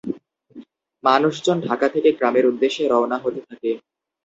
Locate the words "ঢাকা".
1.67-1.87